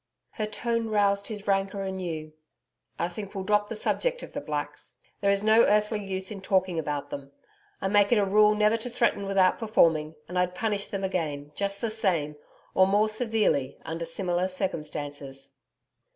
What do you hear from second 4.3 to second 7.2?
the Blacks; there is no earthly use in talking about